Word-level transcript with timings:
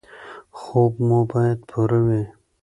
خوب 0.57 0.93
مو 1.07 1.19
باید 1.31 1.59
پوره 1.69 1.99
وي. 2.05 2.23